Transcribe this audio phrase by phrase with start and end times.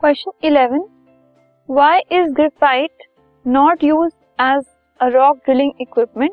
[0.00, 0.82] Question eleven
[1.68, 3.02] why is graphite
[3.44, 4.64] not use as
[5.00, 6.32] a rock drilling equipment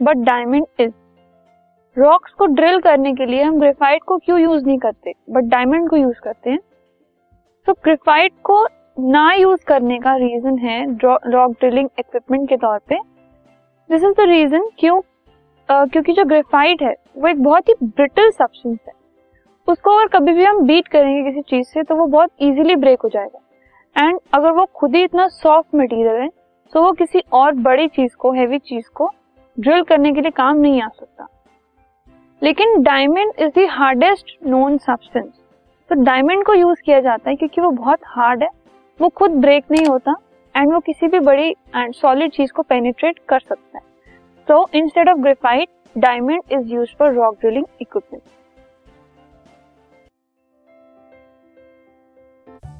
[0.00, 0.92] but diamond is
[1.96, 5.88] rocks को drill करने के लिए हम graphite को क्यों यूज़ नहीं करते बट डायमंड
[5.90, 6.58] को यूज़ करते हैं?
[7.66, 8.62] तो ग्रेफाइट को
[9.10, 10.78] ना यूज़ करने का रीजन है
[11.32, 12.98] रॉक ड्रिलिंग इक्विपमेंट के तौर पे।
[13.90, 18.30] दिस इज़ द रीजन क्यों uh, क्योंकि जो ग्रेफाइट है वो एक बहुत ही ब्रिटल
[18.30, 18.92] सब्सटेंस है।
[19.68, 23.02] उसको अगर कभी भी हम बीट करेंगे किसी चीज़ से तो वो बहुत इजीली ब्रेक
[23.02, 23.40] हो जाएगा।
[23.96, 26.28] एंड अगर वो खुद ही इतना सॉफ्ट मटेरियल है
[26.72, 29.10] तो वो किसी और बड़ी चीज़ को हैवी चीज़ को
[29.56, 31.28] ड्रिल करने के लिए काम नहीं आ सकता।
[32.42, 35.32] लेकिन diamond is the hardest known substance
[35.90, 38.48] तो डायमंड को यूज़ किया जाता है क्योंकि वो बहुत हार्ड है,
[39.00, 40.14] वो खुद ब्रेक नहीं होता
[40.54, 43.84] एंड वो किसी भी बड़ी एंड सॉलिड चीज़ को पेनिट्रेट कर सकता है।
[44.48, 48.22] So instead of graphite diamond is use for rock drilling equipment